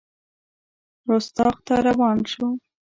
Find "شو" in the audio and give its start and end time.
2.31-2.47